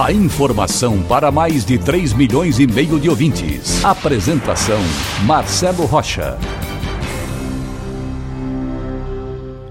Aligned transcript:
A 0.00 0.10
informação 0.10 1.02
para 1.02 1.30
mais 1.30 1.66
de 1.66 1.76
3 1.76 2.14
milhões 2.14 2.58
e 2.58 2.66
meio 2.66 2.98
de 2.98 3.10
ouvintes. 3.10 3.84
Apresentação 3.84 4.78
Marcelo 5.26 5.84
Rocha. 5.84 6.38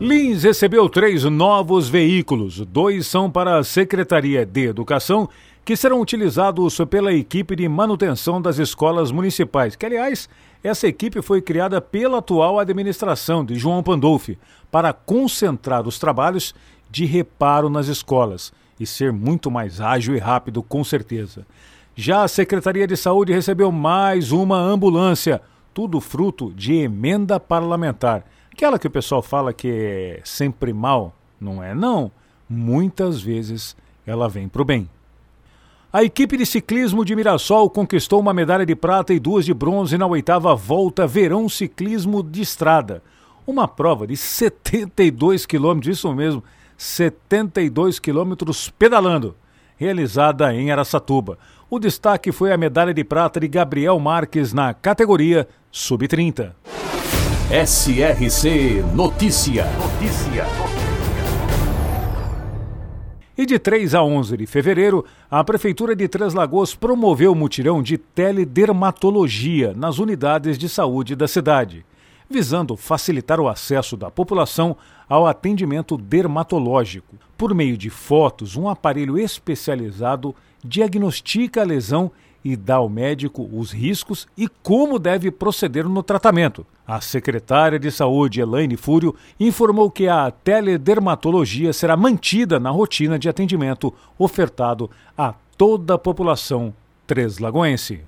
Lins 0.00 0.44
recebeu 0.44 0.88
três 0.88 1.24
novos 1.24 1.88
veículos. 1.88 2.60
Dois 2.60 3.08
são 3.08 3.28
para 3.28 3.58
a 3.58 3.64
Secretaria 3.64 4.46
de 4.46 4.66
Educação, 4.66 5.28
que 5.64 5.76
serão 5.76 6.00
utilizados 6.00 6.78
pela 6.88 7.12
equipe 7.12 7.56
de 7.56 7.68
manutenção 7.68 8.40
das 8.40 8.58
escolas 8.58 9.10
municipais, 9.10 9.74
que, 9.74 9.84
aliás, 9.84 10.28
essa 10.62 10.86
equipe 10.86 11.20
foi 11.22 11.42
criada 11.42 11.80
pela 11.80 12.18
atual 12.18 12.60
administração 12.60 13.44
de 13.44 13.56
João 13.56 13.82
Pandolfi 13.82 14.38
para 14.70 14.92
concentrar 14.92 15.86
os 15.88 15.98
trabalhos 15.98 16.54
de 16.88 17.04
reparo 17.04 17.68
nas 17.68 17.88
escolas 17.88 18.52
e 18.78 18.86
ser 18.86 19.12
muito 19.12 19.50
mais 19.50 19.80
ágil 19.80 20.16
e 20.16 20.18
rápido, 20.18 20.62
com 20.62 20.82
certeza. 20.82 21.46
Já 21.94 22.24
a 22.24 22.28
Secretaria 22.28 22.86
de 22.86 22.96
Saúde 22.96 23.32
recebeu 23.32 23.70
mais 23.70 24.32
uma 24.32 24.58
ambulância, 24.58 25.40
tudo 25.72 26.00
fruto 26.00 26.52
de 26.54 26.74
emenda 26.74 27.38
parlamentar. 27.38 28.24
Aquela 28.52 28.78
que 28.78 28.86
o 28.86 28.90
pessoal 28.90 29.22
fala 29.22 29.52
que 29.52 29.68
é 29.68 30.20
sempre 30.24 30.72
mal, 30.72 31.14
não 31.40 31.62
é 31.62 31.74
não. 31.74 32.10
Muitas 32.48 33.20
vezes 33.20 33.76
ela 34.06 34.28
vem 34.28 34.48
para 34.48 34.62
o 34.62 34.64
bem. 34.64 34.88
A 35.92 36.02
equipe 36.02 36.36
de 36.36 36.44
ciclismo 36.44 37.04
de 37.04 37.14
Mirassol 37.14 37.70
conquistou 37.70 38.18
uma 38.18 38.34
medalha 38.34 38.66
de 38.66 38.74
prata 38.74 39.14
e 39.14 39.20
duas 39.20 39.44
de 39.44 39.54
bronze 39.54 39.96
na 39.96 40.06
oitava 40.06 40.52
volta 40.52 41.06
Verão 41.06 41.48
Ciclismo 41.48 42.20
de 42.20 42.42
Estrada. 42.42 43.00
Uma 43.46 43.68
prova 43.68 44.04
de 44.04 44.16
72 44.16 45.46
quilômetros, 45.46 45.98
isso 45.98 46.12
mesmo, 46.12 46.42
72 46.76 47.98
quilômetros 47.98 48.70
pedalando, 48.70 49.36
realizada 49.76 50.54
em 50.54 50.70
Araçatuba. 50.70 51.38
O 51.70 51.78
destaque 51.78 52.30
foi 52.30 52.52
a 52.52 52.56
medalha 52.56 52.94
de 52.94 53.02
prata 53.02 53.40
de 53.40 53.48
Gabriel 53.48 53.98
Marques 53.98 54.52
na 54.52 54.72
categoria 54.72 55.48
Sub-30. 55.70 56.52
SRC 57.50 58.82
Notícia. 58.94 59.66
Notícia. 59.78 60.46
E 63.36 63.44
de 63.44 63.58
3 63.58 63.96
a 63.96 64.02
11 64.02 64.36
de 64.36 64.46
fevereiro, 64.46 65.04
a 65.28 65.42
Prefeitura 65.42 65.96
de 65.96 66.06
Três 66.06 66.34
Lagoas 66.34 66.72
promoveu 66.74 67.32
o 67.32 67.34
mutirão 67.34 67.82
de 67.82 67.98
teledermatologia 67.98 69.74
nas 69.74 69.98
unidades 69.98 70.56
de 70.56 70.68
saúde 70.68 71.16
da 71.16 71.26
cidade, 71.26 71.84
visando 72.28 72.76
facilitar 72.76 73.40
o 73.40 73.48
acesso 73.48 73.96
da 73.96 74.10
população 74.10 74.76
ao 75.08 75.26
atendimento 75.26 75.96
dermatológico. 75.96 77.16
Por 77.36 77.54
meio 77.54 77.76
de 77.76 77.90
fotos, 77.90 78.56
um 78.56 78.68
aparelho 78.68 79.18
especializado 79.18 80.34
diagnostica 80.64 81.60
a 81.60 81.64
lesão 81.64 82.10
e 82.44 82.56
dá 82.56 82.76
ao 82.76 82.88
médico 82.88 83.48
os 83.52 83.72
riscos 83.72 84.28
e 84.36 84.46
como 84.48 84.98
deve 84.98 85.30
proceder 85.30 85.88
no 85.88 86.02
tratamento. 86.02 86.66
A 86.86 87.00
secretária 87.00 87.78
de 87.78 87.90
Saúde, 87.90 88.40
Elaine 88.40 88.76
Fúrio, 88.76 89.14
informou 89.40 89.90
que 89.90 90.06
a 90.06 90.30
teledermatologia 90.30 91.72
será 91.72 91.96
mantida 91.96 92.60
na 92.60 92.70
rotina 92.70 93.18
de 93.18 93.28
atendimento 93.28 93.92
ofertado 94.18 94.90
a 95.16 95.34
toda 95.56 95.94
a 95.94 95.98
população 95.98 96.74
treslagoense. 97.06 98.02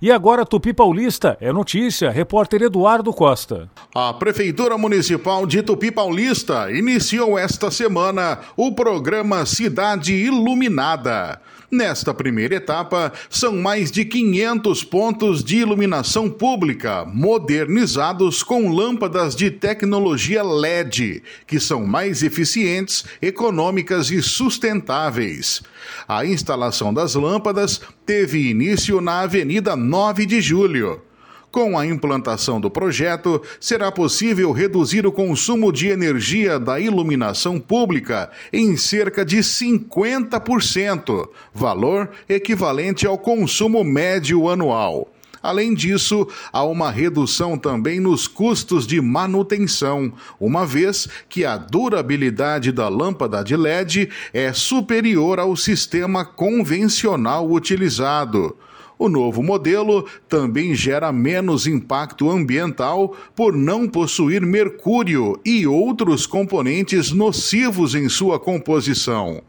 E 0.00 0.12
agora 0.12 0.46
Tupi 0.46 0.72
Paulista 0.72 1.36
é 1.40 1.52
notícia, 1.52 2.08
repórter 2.08 2.62
Eduardo 2.62 3.12
Costa. 3.12 3.68
A 3.92 4.14
Prefeitura 4.14 4.78
Municipal 4.78 5.44
de 5.44 5.60
Tupi 5.60 5.90
Paulista 5.90 6.70
iniciou 6.70 7.36
esta 7.36 7.68
semana 7.68 8.38
o 8.56 8.70
programa 8.70 9.44
Cidade 9.44 10.14
Iluminada. 10.14 11.40
Nesta 11.70 12.14
primeira 12.14 12.54
etapa, 12.54 13.12
são 13.28 13.54
mais 13.54 13.90
de 13.90 14.02
500 14.02 14.84
pontos 14.84 15.44
de 15.44 15.58
iluminação 15.58 16.30
pública 16.30 17.04
modernizados 17.04 18.42
com 18.42 18.72
lâmpadas 18.72 19.36
de 19.36 19.50
tecnologia 19.50 20.42
LED, 20.42 21.22
que 21.46 21.60
são 21.60 21.86
mais 21.86 22.22
eficientes, 22.22 23.04
econômicas 23.20 24.10
e 24.10 24.22
sustentáveis. 24.22 25.60
A 26.08 26.24
instalação 26.24 26.92
das 26.92 27.14
lâmpadas 27.14 27.82
teve 28.06 28.48
início 28.48 29.02
na 29.02 29.20
Avenida 29.20 29.76
9 29.76 30.24
de 30.24 30.40
Julho. 30.40 31.02
Com 31.58 31.76
a 31.76 31.84
implantação 31.84 32.60
do 32.60 32.70
projeto, 32.70 33.42
será 33.58 33.90
possível 33.90 34.52
reduzir 34.52 35.04
o 35.04 35.10
consumo 35.10 35.72
de 35.72 35.88
energia 35.88 36.56
da 36.56 36.78
iluminação 36.78 37.58
pública 37.58 38.30
em 38.52 38.76
cerca 38.76 39.24
de 39.24 39.38
50%, 39.38 41.28
valor 41.52 42.10
equivalente 42.28 43.08
ao 43.08 43.18
consumo 43.18 43.82
médio 43.82 44.48
anual. 44.48 45.12
Além 45.42 45.74
disso, 45.74 46.28
há 46.52 46.62
uma 46.62 46.92
redução 46.92 47.58
também 47.58 47.98
nos 47.98 48.28
custos 48.28 48.86
de 48.86 49.00
manutenção, 49.00 50.12
uma 50.38 50.64
vez 50.64 51.08
que 51.28 51.44
a 51.44 51.56
durabilidade 51.56 52.70
da 52.70 52.88
lâmpada 52.88 53.42
de 53.42 53.56
LED 53.56 54.08
é 54.32 54.52
superior 54.52 55.40
ao 55.40 55.56
sistema 55.56 56.24
convencional 56.24 57.50
utilizado. 57.50 58.56
O 58.98 59.08
novo 59.08 59.42
modelo 59.42 60.04
também 60.28 60.74
gera 60.74 61.12
menos 61.12 61.68
impacto 61.68 62.28
ambiental 62.28 63.14
por 63.36 63.54
não 63.54 63.88
possuir 63.88 64.44
mercúrio 64.44 65.38
e 65.44 65.66
outros 65.66 66.26
componentes 66.26 67.12
nocivos 67.12 67.94
em 67.94 68.08
sua 68.08 68.40
composição. 68.40 69.40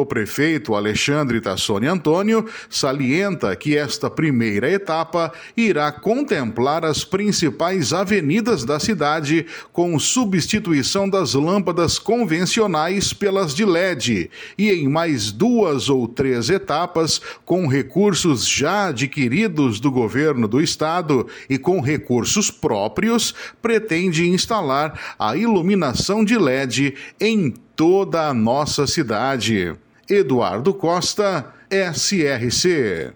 O 0.00 0.06
prefeito 0.06 0.74
Alexandre 0.74 1.42
Tassoni 1.42 1.86
Antônio 1.86 2.46
salienta 2.70 3.54
que 3.54 3.76
esta 3.76 4.08
primeira 4.08 4.70
etapa 4.70 5.30
irá 5.54 5.92
contemplar 5.92 6.86
as 6.86 7.04
principais 7.04 7.92
avenidas 7.92 8.64
da 8.64 8.80
cidade 8.80 9.44
com 9.74 9.98
substituição 9.98 11.06
das 11.06 11.34
lâmpadas 11.34 11.98
convencionais 11.98 13.12
pelas 13.12 13.54
de 13.54 13.66
LED 13.66 14.30
e 14.56 14.70
em 14.70 14.88
mais 14.88 15.30
duas 15.30 15.90
ou 15.90 16.08
três 16.08 16.48
etapas 16.48 17.20
com 17.44 17.66
recursos 17.66 18.48
já 18.48 18.86
adquiridos 18.86 19.80
do 19.80 19.90
governo 19.90 20.48
do 20.48 20.62
estado 20.62 21.26
e 21.46 21.58
com 21.58 21.78
recursos 21.78 22.50
próprios 22.50 23.34
pretende 23.60 24.26
instalar 24.26 24.98
a 25.18 25.36
iluminação 25.36 26.24
de 26.24 26.38
LED 26.38 26.94
em 27.20 27.50
toda 27.76 28.28
a 28.28 28.32
nossa 28.32 28.86
cidade. 28.86 29.76
Eduardo 30.10 30.74
Costa, 30.74 31.54
SRC. 31.70 33.12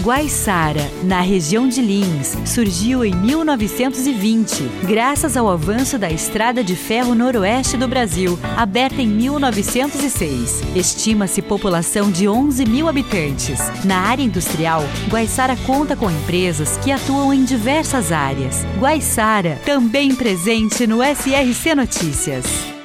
Guaiçara, 0.00 0.88
na 1.02 1.20
região 1.20 1.68
de 1.68 1.82
Lins, 1.82 2.36
surgiu 2.46 3.04
em 3.04 3.14
1920, 3.14 4.62
graças 4.86 5.36
ao 5.36 5.48
avanço 5.48 5.98
da 5.98 6.08
Estrada 6.08 6.62
de 6.62 6.76
Ferro 6.76 7.14
Noroeste 7.14 7.76
do 7.76 7.88
Brasil, 7.88 8.38
aberta 8.56 9.02
em 9.02 9.08
1906. 9.08 10.62
Estima-se 10.74 11.42
população 11.42 12.10
de 12.10 12.28
11 12.28 12.64
mil 12.64 12.88
habitantes. 12.88 13.58
Na 13.84 13.98
área 13.98 14.22
industrial, 14.22 14.82
Guaiçara 15.10 15.56
conta 15.66 15.96
com 15.96 16.10
empresas 16.10 16.78
que 16.78 16.92
atuam 16.92 17.34
em 17.34 17.44
diversas 17.44 18.12
áreas. 18.12 18.64
Guaiçara, 18.78 19.60
também 19.66 20.14
presente 20.14 20.86
no 20.86 21.00
SRC 21.02 21.74
Notícias. 21.74 22.77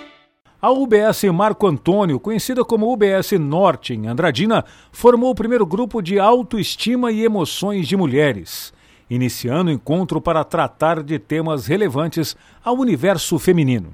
A 0.64 0.72
UBS 0.72 1.26
Marco 1.26 1.68
Antônio, 1.68 2.18
conhecida 2.22 2.64
como 2.64 2.90
UBS 2.90 3.34
Norte 3.34 3.94
em 3.94 4.08
Andradina, 4.08 4.64
formou 4.94 5.32
o 5.32 5.36
primeiro 5.36 5.66
grupo 5.66 6.02
de 6.02 6.18
autoestima 6.18 7.12
e 7.12 7.26
emoções 7.26 7.86
de 7.86 7.98
mulheres, 7.98 8.74
iniciando 9.10 9.70
o 9.70 9.74
encontro 9.74 10.22
para 10.22 10.42
tratar 10.46 11.04
de 11.04 11.20
temas 11.20 11.68
relevantes 11.68 12.34
ao 12.64 12.78
universo 12.78 13.38
feminino. 13.38 13.94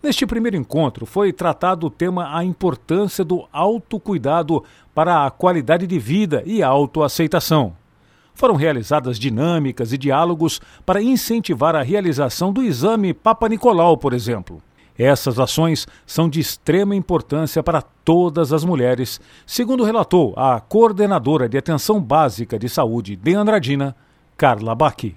Neste 0.00 0.24
primeiro 0.24 0.56
encontro 0.56 1.04
foi 1.04 1.32
tratado 1.32 1.88
o 1.88 1.90
tema 1.90 2.38
a 2.38 2.44
importância 2.44 3.24
do 3.24 3.48
autocuidado 3.52 4.62
para 4.94 5.26
a 5.26 5.30
qualidade 5.32 5.84
de 5.84 5.98
vida 5.98 6.44
e 6.46 6.62
a 6.62 6.68
autoaceitação. 6.68 7.74
Foram 8.34 8.54
realizadas 8.54 9.18
dinâmicas 9.18 9.92
e 9.92 9.98
diálogos 9.98 10.60
para 10.86 11.02
incentivar 11.02 11.74
a 11.74 11.82
realização 11.82 12.52
do 12.52 12.62
exame 12.62 13.12
Papa 13.12 13.48
Nicolau, 13.48 13.96
por 13.96 14.12
exemplo. 14.12 14.62
Essas 14.96 15.40
ações 15.40 15.86
são 16.06 16.28
de 16.28 16.38
extrema 16.38 16.94
importância 16.94 17.62
para 17.62 17.82
todas 17.82 18.52
as 18.52 18.64
mulheres, 18.64 19.20
segundo 19.44 19.82
relatou 19.82 20.34
a 20.36 20.60
coordenadora 20.60 21.48
de 21.48 21.58
atenção 21.58 22.00
básica 22.00 22.58
de 22.58 22.68
saúde 22.68 23.16
de 23.16 23.34
Andradina, 23.34 23.96
Carla 24.36 24.74
Baqui. 24.74 25.16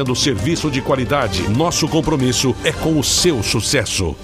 oferecendo 0.01 0.15
serviço 0.15 0.71
de 0.71 0.81
qualidade. 0.81 1.47
Nosso 1.49 1.87
compromisso 1.87 2.55
é 2.63 2.71
com 2.71 2.99
o 2.99 3.03
seu 3.03 3.43
sucesso. 3.43 4.15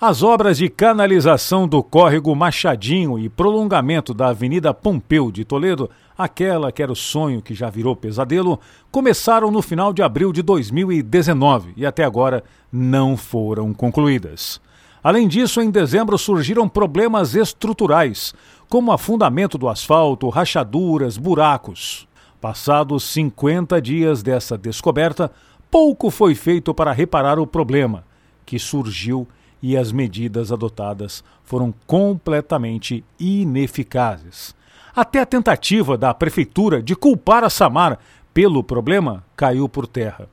As 0.00 0.22
obras 0.22 0.58
de 0.58 0.68
canalização 0.68 1.66
do 1.66 1.82
córrego 1.82 2.34
Machadinho 2.34 3.18
e 3.18 3.28
prolongamento 3.28 4.12
da 4.12 4.28
Avenida 4.28 4.74
Pompeu 4.74 5.30
de 5.30 5.44
Toledo, 5.44 5.88
aquela 6.18 6.72
que 6.72 6.82
era 6.82 6.90
o 6.90 6.96
sonho 6.96 7.40
que 7.40 7.54
já 7.54 7.70
virou 7.70 7.94
pesadelo, 7.94 8.58
começaram 8.90 9.50
no 9.50 9.62
final 9.62 9.92
de 9.92 10.02
abril 10.02 10.32
de 10.32 10.42
2019 10.42 11.72
e 11.76 11.86
até 11.86 12.04
agora 12.04 12.42
não 12.70 13.16
foram 13.16 13.72
concluídas. 13.72 14.60
Além 15.04 15.28
disso, 15.28 15.60
em 15.60 15.70
dezembro 15.70 16.18
surgiram 16.18 16.68
problemas 16.68 17.34
estruturais, 17.34 18.34
como 18.68 18.92
afundamento 18.92 19.56
do 19.56 19.68
asfalto, 19.68 20.28
rachaduras, 20.28 21.16
buracos. 21.16 22.08
Passados 22.42 23.04
50 23.04 23.80
dias 23.80 24.20
dessa 24.20 24.58
descoberta, 24.58 25.30
pouco 25.70 26.10
foi 26.10 26.34
feito 26.34 26.74
para 26.74 26.90
reparar 26.90 27.38
o 27.38 27.46
problema, 27.46 28.02
que 28.44 28.58
surgiu 28.58 29.28
e 29.62 29.76
as 29.76 29.92
medidas 29.92 30.50
adotadas 30.50 31.22
foram 31.44 31.72
completamente 31.86 33.04
ineficazes. 33.16 34.56
Até 34.92 35.20
a 35.20 35.24
tentativa 35.24 35.96
da 35.96 36.12
prefeitura 36.12 36.82
de 36.82 36.96
culpar 36.96 37.44
a 37.44 37.48
Samar 37.48 38.00
pelo 38.34 38.64
problema 38.64 39.22
caiu 39.36 39.68
por 39.68 39.86
terra. 39.86 40.28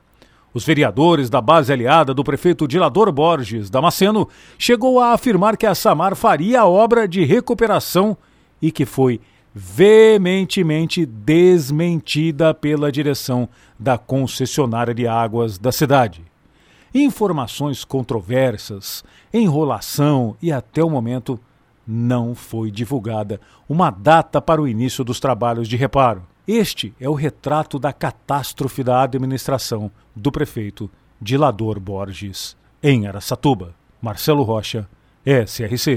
Os 0.52 0.64
vereadores 0.64 1.30
da 1.30 1.40
base 1.40 1.72
aliada 1.72 2.12
do 2.12 2.24
prefeito 2.24 2.66
Dilador 2.66 3.12
Borges 3.12 3.70
Damasceno 3.70 4.28
chegou 4.58 4.98
a 4.98 5.12
afirmar 5.12 5.56
que 5.56 5.64
a 5.64 5.76
Samar 5.76 6.16
faria 6.16 6.62
a 6.62 6.66
obra 6.66 7.06
de 7.06 7.24
recuperação 7.24 8.16
e 8.60 8.72
que 8.72 8.84
foi 8.84 9.20
veementemente 9.54 11.04
desmentida 11.04 12.54
pela 12.54 12.92
direção 12.92 13.48
da 13.78 13.98
concessionária 13.98 14.94
de 14.94 15.06
águas 15.06 15.58
da 15.58 15.72
cidade. 15.72 16.22
Informações 16.94 17.84
controversas, 17.84 19.04
enrolação 19.32 20.36
e 20.42 20.50
até 20.50 20.82
o 20.82 20.90
momento 20.90 21.38
não 21.86 22.34
foi 22.34 22.70
divulgada 22.70 23.40
uma 23.68 23.90
data 23.90 24.40
para 24.40 24.60
o 24.60 24.68
início 24.68 25.04
dos 25.04 25.20
trabalhos 25.20 25.68
de 25.68 25.76
reparo. 25.76 26.22
Este 26.46 26.92
é 27.00 27.08
o 27.08 27.14
retrato 27.14 27.78
da 27.78 27.92
catástrofe 27.92 28.82
da 28.82 29.02
administração 29.02 29.90
do 30.14 30.32
prefeito 30.32 30.90
Dilador 31.20 31.78
Borges, 31.78 32.56
em 32.82 33.06
Aracatuba. 33.06 33.74
Marcelo 34.00 34.42
Rocha, 34.42 34.88
SRC. 35.24 35.96